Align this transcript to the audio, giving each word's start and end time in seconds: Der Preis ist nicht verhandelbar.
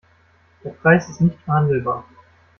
Der 0.63 0.71
Preis 0.71 1.07
ist 1.09 1.21
nicht 1.21 1.37
verhandelbar. 1.41 2.03